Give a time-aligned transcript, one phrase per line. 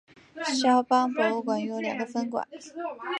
[0.59, 2.47] 萧邦博物馆拥有两个分馆。